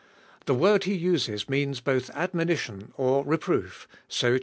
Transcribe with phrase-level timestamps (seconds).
[0.47, 4.39] The word he uses means both admonition or reproof (so xii.